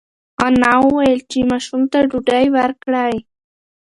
[0.45, 3.15] انا وویل چې ماشوم ته ډوډۍ ورکړئ.